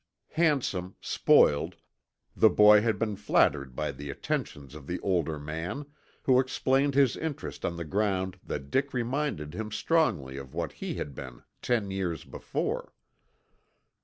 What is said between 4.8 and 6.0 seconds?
the older man,